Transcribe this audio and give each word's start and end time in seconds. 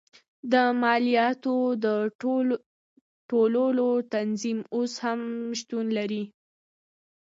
د 0.51 0.53
مالیاتو 0.81 1.55
د 1.83 1.85
ټولولو 3.31 3.87
تنظیم 4.13 4.59
اوس 4.75 4.93
هم 5.05 5.21
شتون 5.59 5.85
نه 5.89 5.93
لري. 5.97 6.23